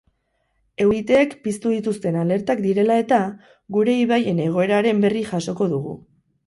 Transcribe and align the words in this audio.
Euriteek 0.85 1.35
piztu 1.47 1.73
dituzten 1.75 2.17
alertak 2.23 2.65
direla 2.65 2.99
eta, 3.05 3.23
gure 3.77 3.97
ibaien 4.07 4.45
egoeraren 4.51 5.07
berri 5.07 5.27
jasoko 5.35 5.75
dugu. 5.79 5.99